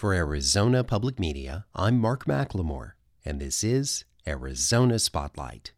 [0.00, 5.72] For Arizona Public Media, I'm Mark McLemore, and this is Arizona Spotlight.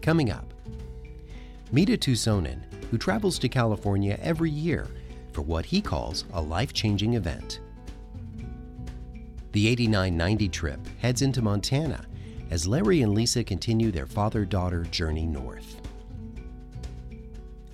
[0.00, 0.54] Coming up,
[1.72, 1.96] meet a
[2.92, 4.86] who travels to California every year
[5.32, 7.58] for what he calls a life changing event.
[9.50, 12.06] The 8990 trip heads into Montana
[12.50, 15.80] as Larry and Lisa continue their father daughter journey north.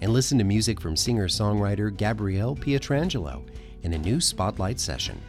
[0.00, 3.42] And listen to music from singer songwriter Gabrielle Pietrangelo
[3.82, 5.20] in a new Spotlight session.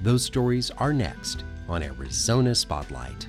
[0.00, 3.26] Those stories are next on Arizona Spotlight.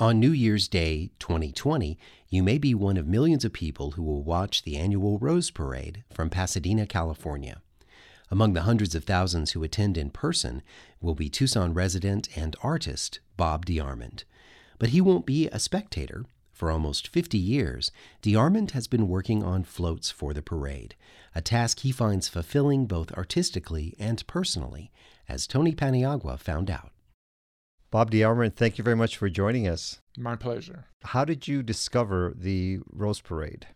[0.00, 1.98] On New Year's Day 2020,
[2.28, 6.04] you may be one of millions of people who will watch the annual Rose Parade
[6.12, 7.60] from Pasadena, California.
[8.30, 10.62] Among the hundreds of thousands who attend in person
[11.00, 14.22] will be Tucson resident and artist Bob DeArmond.
[14.78, 16.26] But he won't be a spectator.
[16.52, 17.90] For almost 50 years,
[18.22, 20.94] DeArmond has been working on floats for the parade,
[21.34, 24.92] a task he finds fulfilling both artistically and personally,
[25.28, 26.92] as Tony Paniagua found out.
[27.90, 30.00] Bob DeArmond, thank you very much for joining us.
[30.18, 30.86] My pleasure.
[31.02, 33.66] How did you discover the Rose Parade?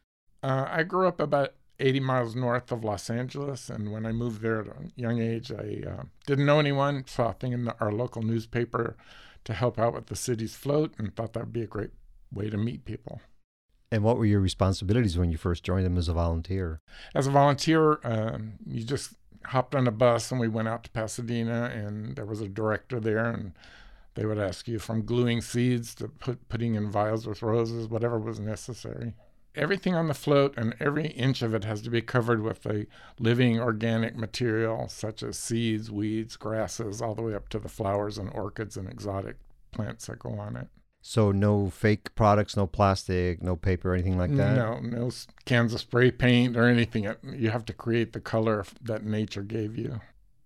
[0.43, 4.43] Uh, I grew up about 80 miles north of Los Angeles, and when I moved
[4.43, 7.77] there at a young age, I uh, didn't know anyone, saw a thing in the,
[7.81, 8.97] our local newspaper
[9.45, 11.91] to help out with the city's float, and thought that would be a great
[12.31, 13.23] way to meet people.
[13.91, 16.81] And what were your responsibilities when you first joined them as a volunteer?
[17.15, 19.15] As a volunteer, um, you just
[19.47, 23.01] hopped on a bus and we went out to Pasadena, and there was a director
[23.01, 23.53] there, and
[24.15, 28.19] they would ask you from gluing seeds to put, putting in vials with roses, whatever
[28.19, 29.15] was necessary.
[29.55, 32.87] Everything on the float and every inch of it has to be covered with a
[33.19, 38.17] living organic material such as seeds, weeds, grasses, all the way up to the flowers
[38.17, 39.37] and orchids and exotic
[39.71, 40.69] plants that go on it.
[41.03, 44.55] So no fake products, no plastic, no paper, anything like that.
[44.55, 45.11] No, no
[45.45, 47.13] cans of spray paint or anything.
[47.25, 50.01] You have to create the color that nature gave you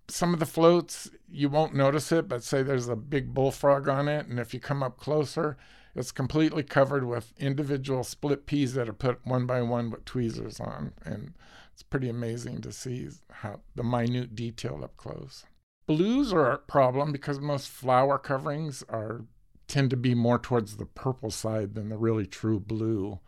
[0.09, 4.09] some of the floats you won't notice it, but say there's a big bullfrog on
[4.09, 5.57] it, and if you come up closer,
[5.95, 10.61] it's completely covered with individual split peas that are put one by one with tweezers
[10.61, 11.35] on, and
[11.73, 15.45] it's pretty amazing to see how the minute detail up close.
[15.87, 19.25] Blues are a problem because most flower coverings are
[19.69, 23.19] tend to be more towards the purple side than the really true blue.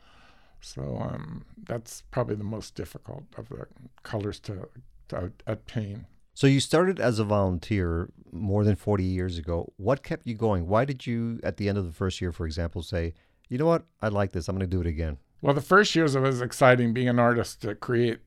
[0.61, 3.67] So um, that's probably the most difficult of the
[4.03, 4.69] colors to,
[5.09, 6.07] to obtain.
[6.39, 9.73] So you started as a volunteer more than 40 years ago.
[9.77, 10.69] What kept you going?
[10.69, 13.15] Why did you, at the end of the first year, for example, say,
[13.49, 15.19] you know what, I like this, I'm going to do it again?
[15.43, 18.21] Well, the first years it was exciting being an artist to create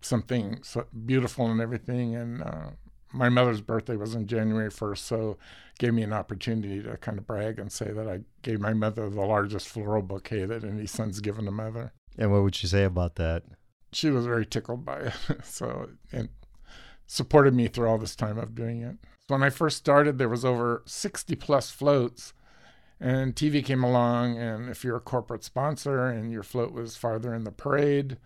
[0.00, 2.16] something so beautiful and everything.
[2.16, 2.70] And uh,
[3.12, 7.18] my mother's birthday was on January 1st, so it gave me an opportunity to kind
[7.18, 10.86] of brag and say that I gave my mother the largest floral bouquet that any
[10.86, 11.92] son's given a mother.
[12.16, 13.42] And what would she say about that?
[13.92, 15.14] She was very tickled by it.
[15.44, 16.30] so, and
[17.06, 18.96] supported me through all this time of doing it.
[19.28, 22.34] So when I first started, there was over 60 plus floats,
[23.00, 24.38] and TV came along.
[24.38, 28.18] And if you're a corporate sponsor and your float was farther in the parade,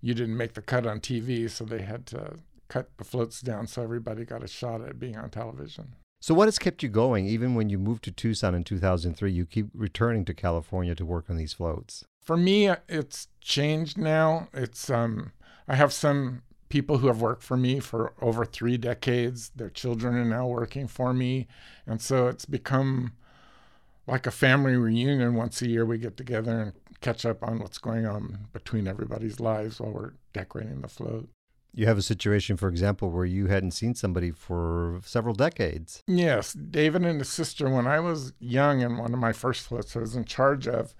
[0.00, 2.36] you didn't make the cut on TV, so they had to
[2.68, 5.94] cut the floats down so everybody got a shot at being on television.
[6.22, 7.26] So, what has kept you going?
[7.26, 11.30] Even when you moved to Tucson in 2003, you keep returning to California to work
[11.30, 12.04] on these floats.
[12.22, 14.48] For me, it's changed now.
[14.52, 15.32] It's um,
[15.66, 19.50] I have some people who have worked for me for over three decades.
[19.54, 21.48] Their children are now working for me.
[21.86, 23.12] And so it's become
[24.06, 25.34] like a family reunion.
[25.34, 26.72] Once a year, we get together and
[27.02, 31.28] catch up on what's going on between everybody's lives while we're decorating the float.
[31.72, 36.02] You have a situation, for example, where you hadn't seen somebody for several decades.
[36.06, 36.52] Yes.
[36.52, 40.00] David and his sister, when I was young and one of my first floats I
[40.00, 40.94] was in charge of,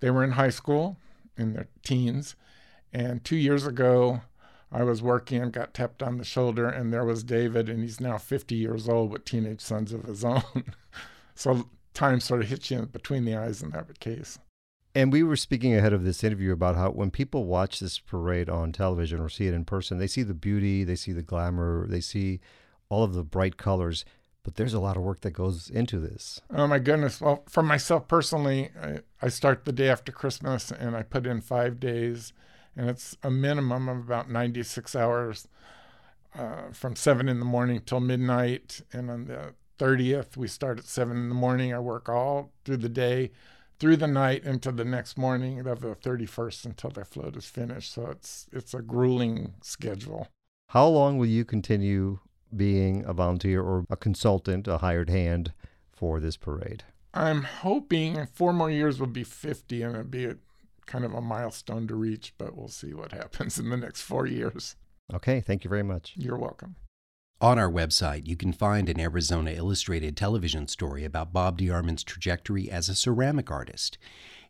[0.00, 0.96] they were in high school
[1.36, 2.34] in their teens.
[2.92, 4.22] And two years ago,
[4.70, 8.00] I was working and got tapped on the shoulder, and there was David, and he's
[8.00, 10.42] now 50 years old with teenage sons of his own.
[11.34, 14.38] so time sort of hits you between the eyes in that case.
[14.94, 18.48] And we were speaking ahead of this interview about how when people watch this parade
[18.48, 21.86] on television or see it in person, they see the beauty, they see the glamour,
[21.86, 22.40] they see
[22.88, 24.04] all of the bright colors,
[24.42, 26.40] but there's a lot of work that goes into this.
[26.54, 27.20] Oh my goodness.
[27.20, 31.40] Well, for myself personally, I, I start the day after Christmas and I put in
[31.40, 32.32] five days
[32.78, 35.48] and it's a minimum of about 96 hours
[36.38, 38.80] uh, from 7 in the morning till midnight.
[38.92, 41.74] And on the 30th, we start at 7 in the morning.
[41.74, 43.32] I work all through the day.
[43.80, 47.92] through the night until the next morning of the 31st until the float is finished.
[47.92, 50.28] So it's it's a grueling schedule.
[50.70, 52.18] How long will you continue
[52.54, 55.52] being a volunteer or a consultant, a hired hand
[55.92, 56.82] for this parade?
[57.14, 60.34] I'm hoping four more years will be 50 and it'll be
[60.88, 64.26] kind of a milestone to reach, but we'll see what happens in the next four
[64.26, 64.74] years.
[65.14, 66.14] Okay, thank you very much.
[66.16, 66.76] You're welcome.
[67.40, 72.68] On our website, you can find an Arizona Illustrated television story about Bob DeArmond's trajectory
[72.68, 73.96] as a ceramic artist.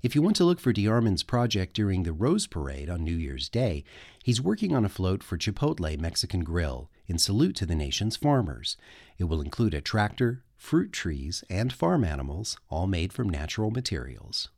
[0.01, 3.51] If you want to look for DeArmond's project during the Rose Parade on New Year's
[3.51, 3.85] Day,
[4.25, 8.79] he's working on a float for Chipotle Mexican Grill in salute to the nation's farmers.
[9.19, 14.49] It will include a tractor, fruit trees, and farm animals, all made from natural materials.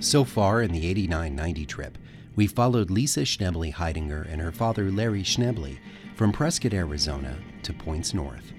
[0.00, 1.98] So far in the 89 90 trip,
[2.34, 5.78] we followed Lisa Schnebly Heidinger and her father Larry Schnebly
[6.14, 8.52] from Prescott, Arizona to Points North.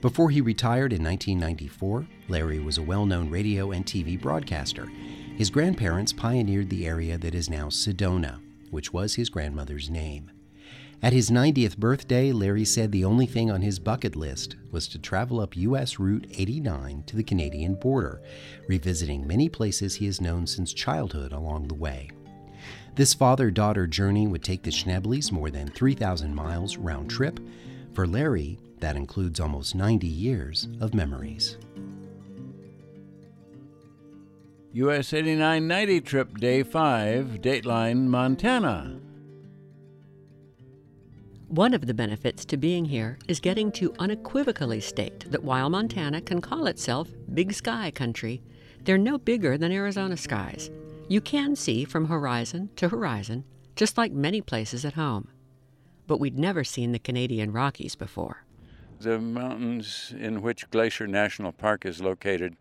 [0.00, 4.86] Before he retired in 1994, Larry was a well known radio and TV broadcaster.
[5.36, 8.40] His grandparents pioneered the area that is now Sedona,
[8.70, 10.30] which was his grandmother's name.
[11.02, 14.98] At his 90th birthday, Larry said the only thing on his bucket list was to
[14.98, 15.98] travel up U.S.
[15.98, 18.22] Route 89 to the Canadian border,
[18.66, 22.10] revisiting many places he has known since childhood along the way.
[22.94, 27.38] This father daughter journey would take the Schneblys more than 3,000 miles round trip.
[27.92, 31.58] For Larry, that includes almost 90 years of memories.
[34.72, 39.00] US 8990 trip day 5, Dateline, Montana.
[41.48, 46.20] One of the benefits to being here is getting to unequivocally state that while Montana
[46.20, 48.42] can call itself Big Sky Country,
[48.82, 50.72] they're no bigger than Arizona skies.
[51.08, 53.44] You can see from horizon to horizon,
[53.76, 55.28] just like many places at home.
[56.08, 58.44] But we'd never seen the Canadian Rockies before.
[58.98, 62.56] The mountains in which Glacier National Park is located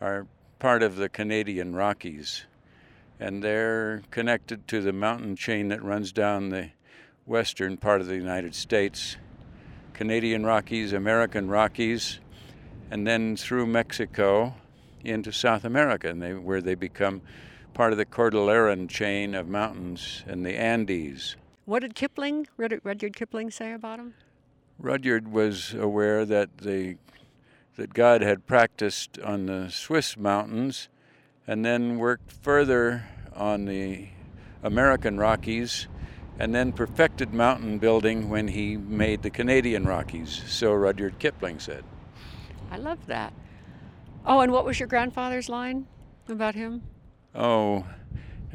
[0.00, 0.26] are
[0.58, 2.46] part of the Canadian Rockies,
[3.18, 6.70] and they're connected to the mountain chain that runs down the
[7.30, 9.16] western part of the United States,
[9.94, 12.18] Canadian Rockies, American Rockies,
[12.90, 14.56] and then through Mexico
[15.04, 17.22] into South America, and they, where they become
[17.72, 21.36] part of the Cordilleran chain of mountains and the Andes.
[21.66, 24.14] What did Kipling, Rudyard Kipling, say about him?
[24.80, 26.96] Rudyard was aware that the
[27.76, 30.88] that God had practiced on the Swiss mountains,
[31.46, 33.04] and then worked further
[33.34, 34.08] on the
[34.64, 35.86] American Rockies
[36.40, 41.84] and then perfected mountain building when he made the Canadian Rockies, so Rudyard Kipling said.
[42.70, 43.34] I love that.
[44.24, 45.86] Oh, and what was your grandfather's line
[46.28, 46.82] about him?
[47.34, 47.84] Oh,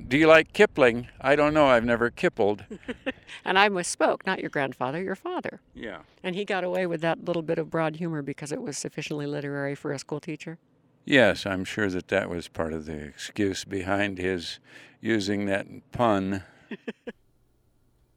[0.08, 1.08] do you like Kipling?
[1.22, 1.68] I don't know.
[1.68, 2.66] I've never kippled.
[3.46, 5.62] and I misspoke, not your grandfather, your father.
[5.76, 6.00] Yeah.
[6.24, 9.28] And he got away with that little bit of broad humor because it was sufficiently
[9.28, 10.58] literary for a school teacher?
[11.06, 14.60] Yes, I'm sure that that was part of the excuse behind his
[15.02, 16.44] using that pun.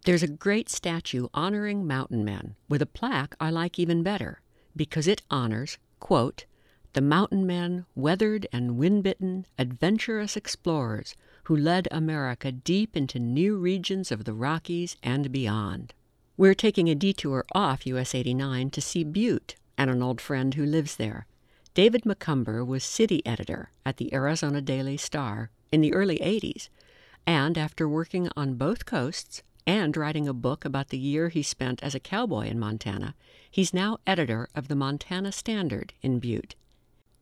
[0.05, 4.41] There's a great statue honoring mountain men with a plaque I like even better
[4.77, 6.47] because it honors, quote,
[6.95, 11.15] the mountain men, weathered and wind bitten, adventurous explorers
[11.45, 15.95] who led America deep into new regions of the Rockies and beyond.
[16.37, 20.65] We're taking a detour off US 89 to see Butte and an old friend who
[20.65, 21.27] lives there.
[21.75, 26.69] David McCumber was city editor at the Arizona Daily Star in the early 80s,
[27.27, 31.83] and after working on both coasts, and writing a book about the year he spent
[31.83, 33.15] as a cowboy in Montana,
[33.51, 36.55] he's now editor of the Montana Standard in Butte.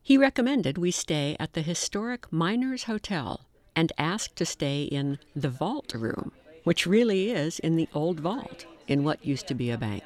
[0.00, 3.40] He recommended we stay at the historic Miners Hotel
[3.74, 6.30] and asked to stay in the Vault Room,
[6.62, 10.04] which really is in the old vault in what used to be a bank.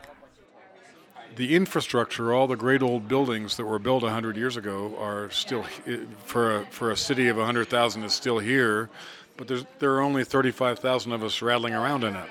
[1.37, 5.65] The infrastructure, all the great old buildings that were built 100 years ago, are still,
[6.25, 8.89] for a, for a city of 100,000, is still here
[9.41, 12.29] but there are only 35,000 of us rattling around in it.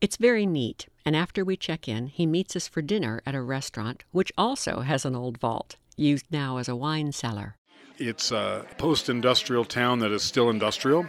[0.00, 3.40] It's very neat, and after we check in, he meets us for dinner at a
[3.40, 7.54] restaurant which also has an old vault, used now as a wine cellar.
[7.96, 11.06] It's a post industrial town that is still industrial.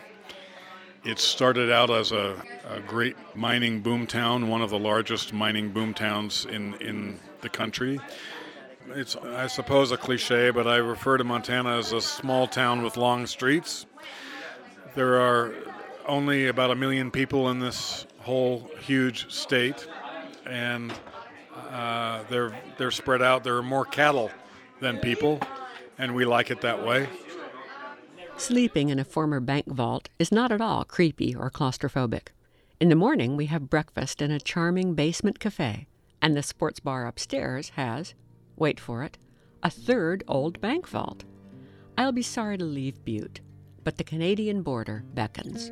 [1.04, 5.72] It started out as a, a, great mining boom town, one of the largest mining
[5.72, 8.00] boom towns in, in the country.
[8.90, 12.98] It's, I suppose, a cliche, but I refer to Montana as a small town with
[12.98, 13.88] long streets.
[14.96, 15.54] There are
[16.08, 19.88] only about a million people in this whole huge state,
[20.46, 20.94] and
[21.72, 23.44] uh, they're they're spread out.
[23.44, 24.30] There are more cattle
[24.80, 25.40] than people,
[25.98, 27.10] and we like it that way.
[28.38, 32.30] Sleeping in a former bank vault is not at all creepy or claustrophobic.
[32.80, 35.88] In the morning, we have breakfast in a charming basement cafe,
[36.22, 38.14] and the sports bar upstairs has,
[38.58, 39.18] wait for it,
[39.62, 41.24] a third old bank vault.
[41.98, 43.40] I'll be sorry to leave Butte,
[43.84, 45.72] but the Canadian border beckons.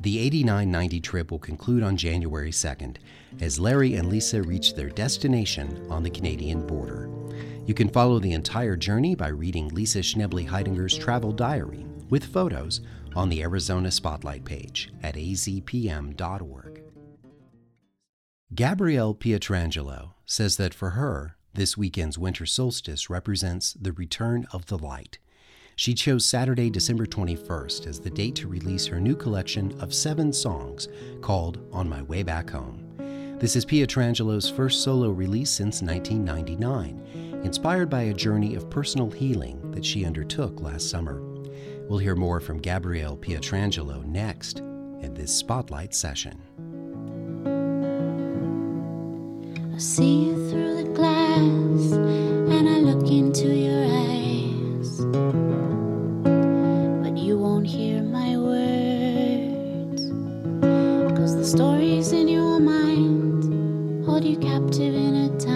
[0.00, 2.96] The 8990 trip will conclude on January 2nd
[3.40, 7.08] as Larry and Lisa reach their destination on the Canadian border.
[7.66, 12.80] You can follow the entire journey by reading Lisa Schnebly Heidinger's travel diary with photos
[13.14, 16.82] on the Arizona Spotlight page at azpm.org.
[18.54, 24.78] Gabrielle Pietrangelo says that for her, this weekend's winter solstice represents the return of the
[24.78, 25.18] light.
[25.76, 30.32] She chose Saturday, December 21st as the date to release her new collection of seven
[30.32, 30.88] songs
[31.20, 32.88] called On My Way Back Home.
[33.38, 39.70] This is Pietrangelo's first solo release since 1999, inspired by a journey of personal healing
[39.72, 41.20] that she undertook last summer.
[41.88, 46.40] We'll hear more from Gabrielle Pietrangelo next in this Spotlight session.
[49.74, 55.00] I see you through the glass and I look into your eyes.
[57.02, 60.02] But you won't hear my words.
[61.18, 65.51] Cause the stories in your mind hold you captive in a time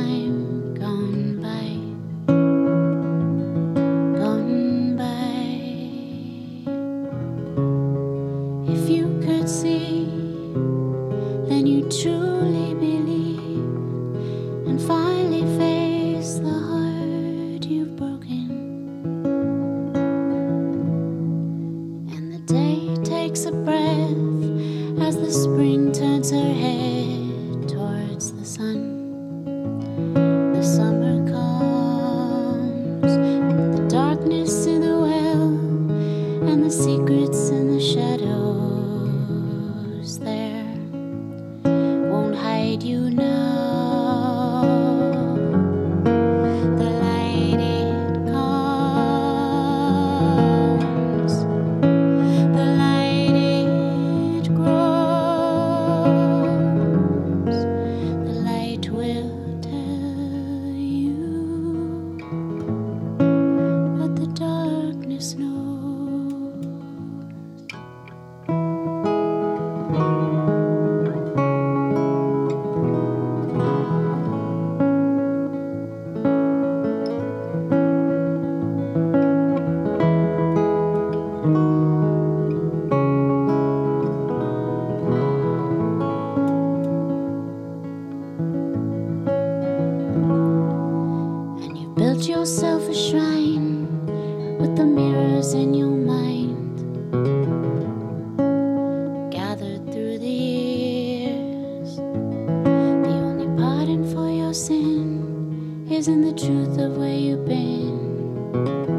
[105.97, 108.96] sin is in the truth of where you've been.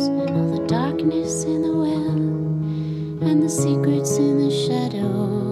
[0.00, 5.49] Comes, and all the darkness in the well, and the secrets in the shadows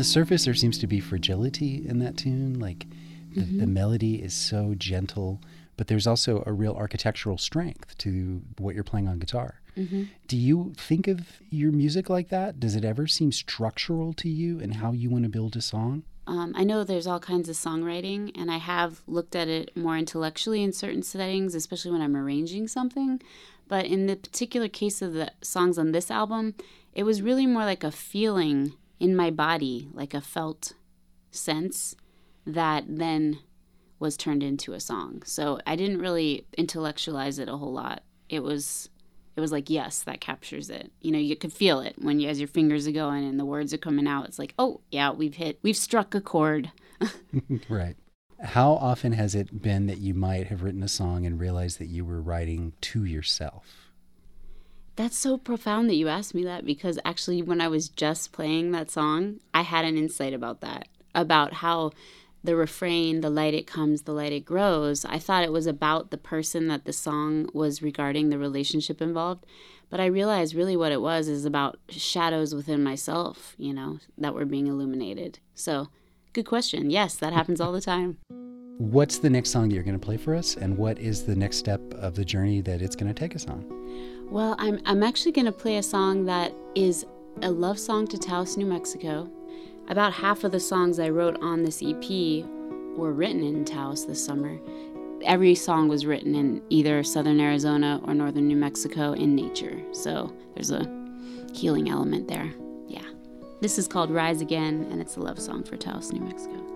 [0.00, 2.58] the surface, there seems to be fragility in that tune.
[2.58, 2.86] Like
[3.34, 5.42] the, the melody is so gentle,
[5.76, 9.60] but there's also a real architectural strength to what you're playing on guitar.
[10.26, 12.58] Do you think of your music like that?
[12.58, 16.02] Does it ever seem structural to you and how you want to build a song?
[16.26, 19.98] Um, I know there's all kinds of songwriting, and I have looked at it more
[19.98, 23.22] intellectually in certain settings, especially when I'm arranging something.
[23.68, 26.54] But in the particular case of the songs on this album,
[26.94, 30.74] it was really more like a feeling in my body, like a felt
[31.30, 31.96] sense
[32.46, 33.40] that then
[33.98, 35.22] was turned into a song.
[35.24, 38.02] So I didn't really intellectualize it a whole lot.
[38.28, 38.88] It was
[39.36, 40.92] it was like yes, that captures it.
[41.00, 43.44] You know, you could feel it when you as your fingers are going and the
[43.44, 44.26] words are coming out.
[44.26, 46.70] It's like, "Oh, yeah, we've hit we've struck a chord."
[47.68, 47.96] right.
[48.42, 51.88] How often has it been that you might have written a song and realized that
[51.88, 53.79] you were writing to yourself?
[55.00, 58.72] That's so profound that you asked me that because actually, when I was just playing
[58.72, 61.92] that song, I had an insight about that about how
[62.44, 66.10] the refrain, the light it comes, the light it grows, I thought it was about
[66.10, 69.46] the person that the song was regarding the relationship involved.
[69.88, 74.34] But I realized really what it was is about shadows within myself, you know, that
[74.34, 75.38] were being illuminated.
[75.54, 75.88] So
[76.32, 76.90] Good question.
[76.90, 78.18] Yes, that happens all the time.
[78.78, 81.34] What's the next song that you're going to play for us, and what is the
[81.34, 83.64] next step of the journey that it's going to take us on?
[84.30, 87.04] Well, I'm, I'm actually going to play a song that is
[87.42, 89.28] a love song to Taos, New Mexico.
[89.88, 92.44] About half of the songs I wrote on this EP
[92.96, 94.56] were written in Taos this summer.
[95.24, 99.82] Every song was written in either southern Arizona or northern New Mexico in nature.
[99.90, 100.88] So there's a
[101.52, 102.52] healing element there.
[102.86, 103.06] Yeah.
[103.60, 106.69] This is called Rise Again, and it's a love song for Taos, New Mexico.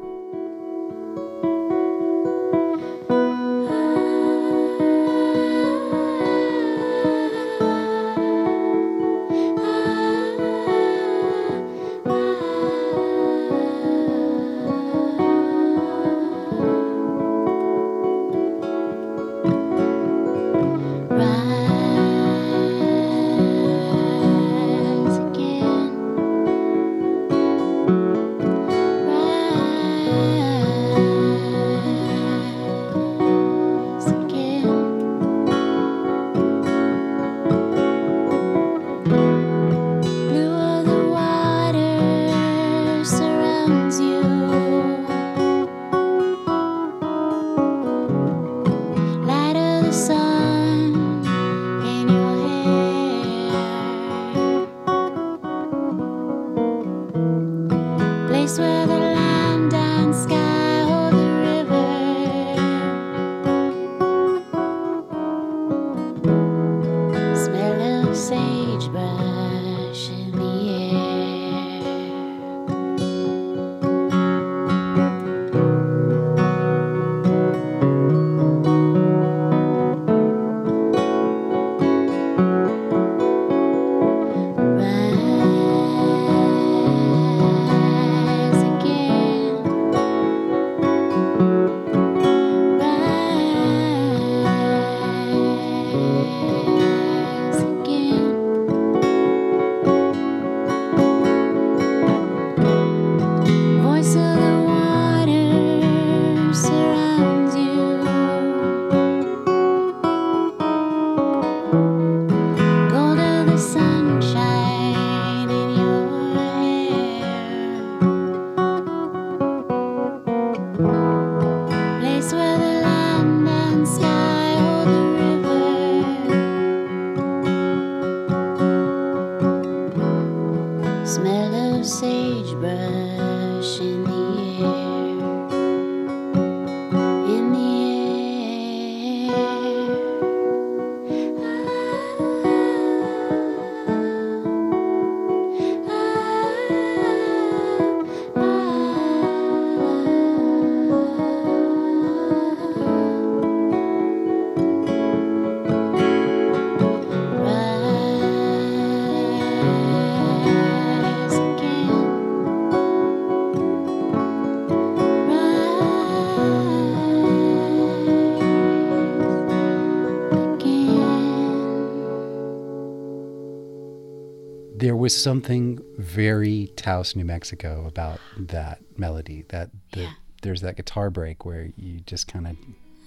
[175.04, 179.44] Was something very Taos, New Mexico about that melody.
[179.50, 180.12] That the, yeah.
[180.40, 182.56] there's that guitar break where you just kind of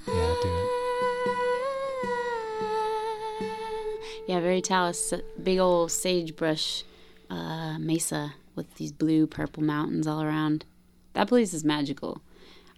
[0.07, 0.69] yeah do it.
[4.27, 5.11] Yeah, very Taos.
[5.41, 6.83] Big old sagebrush
[7.31, 10.65] uh, mesa with these blue purple mountains all around.
[11.13, 12.21] That place is magical.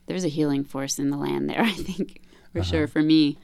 [0.05, 1.59] There's a healing force in the land there.
[1.63, 2.21] I think
[2.53, 2.69] for uh-huh.
[2.69, 3.37] sure for me.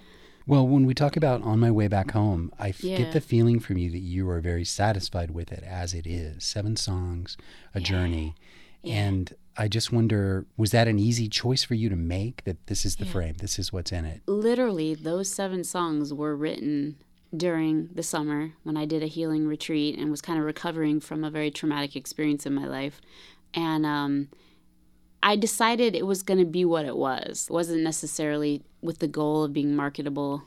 [0.48, 2.98] Well, when we talk about On My Way Back Home, I yeah.
[2.98, 6.44] get the feeling from you that you are very satisfied with it as it is.
[6.44, 7.36] Seven songs,
[7.74, 7.86] a yeah.
[7.86, 8.36] journey.
[8.84, 8.96] Yeah.
[8.96, 12.86] And I just wonder was that an easy choice for you to make that this
[12.86, 14.22] is the frame, this is what's in it?
[14.28, 16.98] Literally, those seven songs were written
[17.36, 21.24] during the summer when I did a healing retreat and was kind of recovering from
[21.24, 23.02] a very traumatic experience in my life.
[23.54, 24.30] And um,
[25.26, 27.48] I decided it was going to be what it was.
[27.50, 30.44] It wasn't necessarily with the goal of being marketable.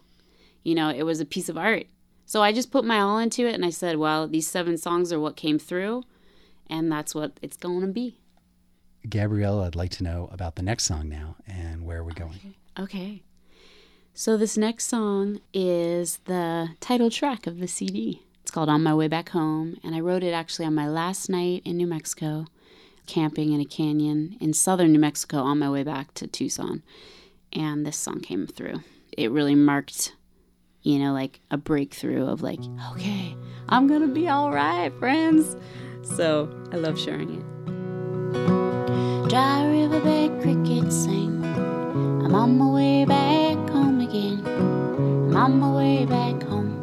[0.62, 1.86] You know, it was a piece of art.
[2.26, 5.12] So I just put my all into it and I said, well, these seven songs
[5.12, 6.04] are what came through,
[6.70, 8.20] and that's what it's going to be.
[9.08, 12.54] Gabrielle, I'd like to know about the next song now and where are we going?
[12.78, 13.24] Okay.
[14.14, 18.22] So this next song is the title track of the CD.
[18.42, 21.28] It's called On My Way Back Home, and I wrote it actually on my last
[21.28, 22.46] night in New Mexico,
[23.08, 26.82] camping in a canyon in southern New Mexico on my way back to Tucson.
[27.52, 28.82] And this song came through.
[29.16, 30.14] It really marked,
[30.82, 32.60] you know, like a breakthrough of like,
[32.92, 33.34] okay,
[33.68, 35.56] I'm going to be all right, friends.
[36.02, 37.44] So I love sharing it.
[39.28, 41.44] Dry riverbed crickets sing.
[41.44, 44.42] I'm on my way back home again.
[45.34, 46.76] I'm on my way back home.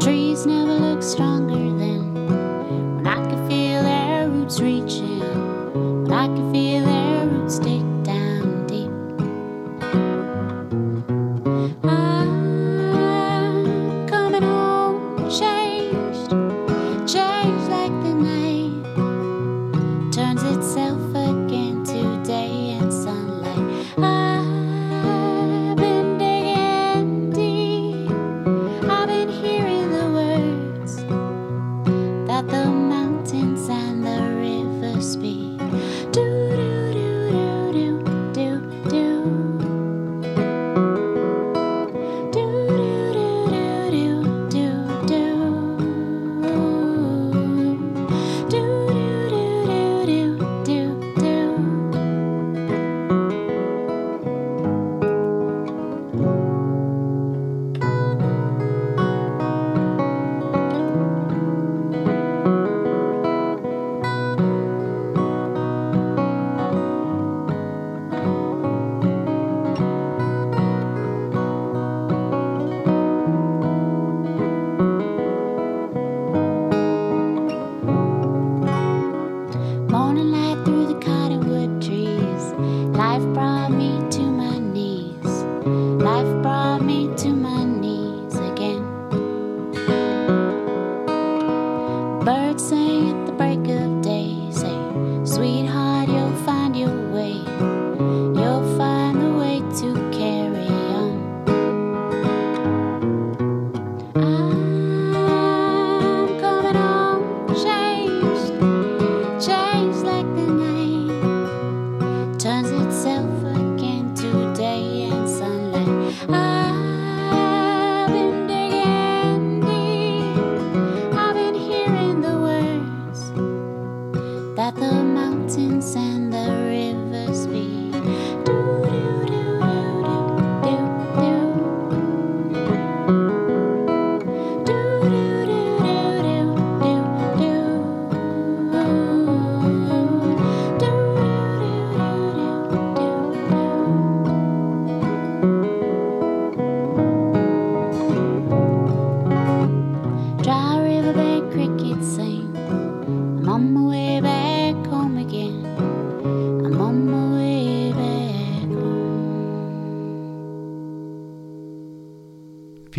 [0.00, 1.41] Trees never look stronger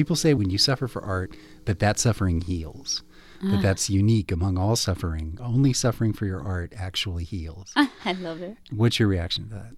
[0.04, 3.04] People say when you suffer for art that that suffering heals.
[3.42, 5.38] That that's unique among all suffering.
[5.42, 7.72] Only suffering for your art actually heals.
[7.76, 8.58] I love it.
[8.70, 9.72] What's your reaction to that?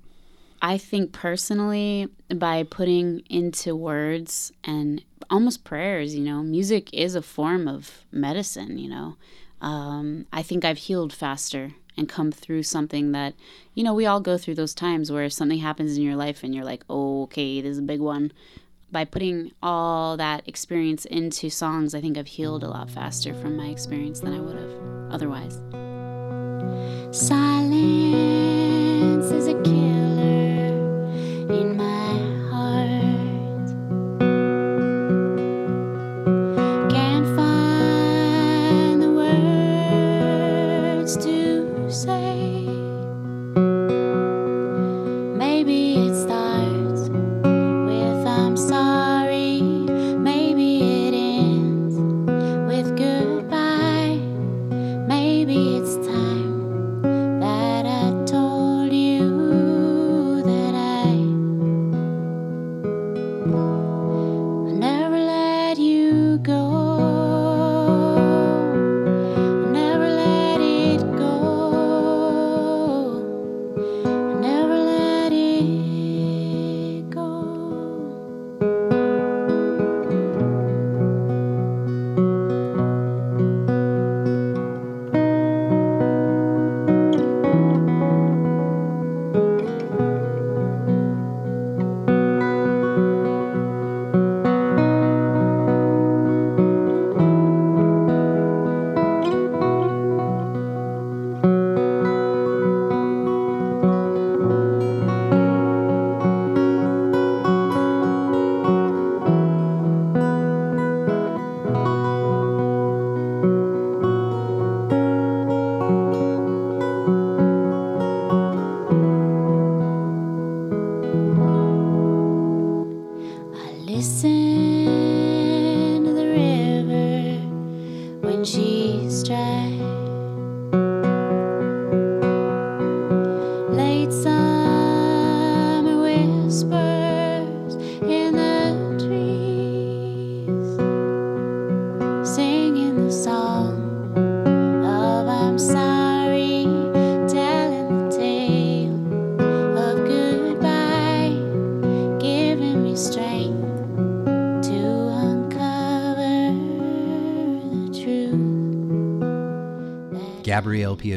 [0.63, 7.21] I think personally, by putting into words and almost prayers, you know, music is a
[7.21, 9.17] form of medicine, you know.
[9.61, 13.35] Um, I think I've healed faster and come through something that,
[13.75, 16.55] you know, we all go through those times where something happens in your life and
[16.55, 18.31] you're like, oh, okay, this is a big one.
[18.95, 23.58] By putting all that experience into songs, I think I've healed a lot faster from
[23.58, 25.60] my experience than I would have otherwise.
[27.12, 28.35] Silence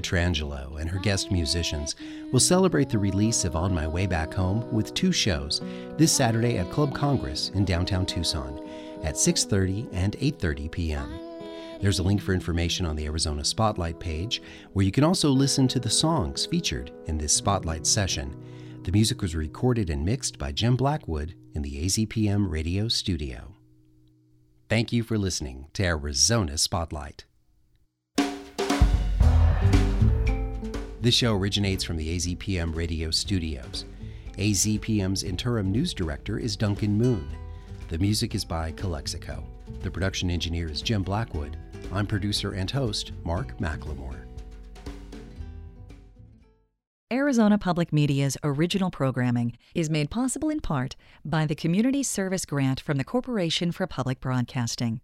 [0.09, 1.95] Gabrielle Pietrangelo and her guest musicians
[2.33, 5.61] will celebrate the release of On My Way Back Home with two shows
[5.97, 8.59] this Saturday at Club Congress in downtown Tucson
[9.03, 11.11] at 6:30 and 8:30 p.m.
[11.81, 14.43] There's a link for information on the Arizona Spotlight page,
[14.73, 18.35] where you can also listen to the songs featured in this Spotlight session.
[18.83, 23.55] The music was recorded and mixed by Jim Blackwood in the AZPM radio studio.
[24.69, 27.28] Thank you for listening to Arizona Spotlight.
[31.01, 33.85] This show originates from the AZPM radio studios.
[34.37, 37.25] AZPM's interim news director is Duncan Moon.
[37.89, 39.45] The music is by Calexico.
[39.83, 41.57] The production engineer is Jim Blackwood.
[41.93, 44.25] I'm producer and host Mark McLemore.
[47.13, 52.81] Arizona Public Media's original programming is made possible in part by the Community Service Grant
[52.81, 54.97] from the Corporation for Public Broadcasting.